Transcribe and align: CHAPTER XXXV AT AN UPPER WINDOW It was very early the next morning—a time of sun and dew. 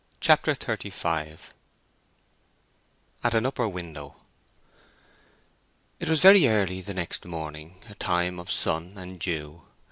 CHAPTER 0.19 0.55
XXXV 0.55 1.51
AT 3.23 3.33
AN 3.35 3.45
UPPER 3.45 3.67
WINDOW 3.69 4.15
It 5.99 6.09
was 6.09 6.21
very 6.21 6.47
early 6.47 6.81
the 6.81 6.95
next 6.95 7.23
morning—a 7.23 7.93
time 7.93 8.39
of 8.39 8.49
sun 8.49 8.97
and 8.97 9.19
dew. 9.19 9.61